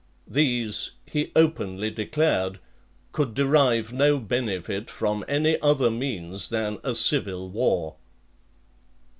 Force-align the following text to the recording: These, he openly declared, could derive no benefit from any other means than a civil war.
These, 0.27 0.93
he 1.05 1.31
openly 1.35 1.91
declared, 1.91 2.57
could 3.11 3.35
derive 3.35 3.93
no 3.93 4.19
benefit 4.19 4.89
from 4.89 5.23
any 5.27 5.61
other 5.61 5.91
means 5.91 6.49
than 6.49 6.79
a 6.83 6.95
civil 6.95 7.47
war. 7.51 7.97